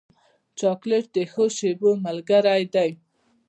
چاکلېټ 0.59 1.05
د 1.15 1.17
ښو 1.31 1.45
شېبو 1.57 1.89
ملګری 2.05 2.63
دی. 2.73 2.91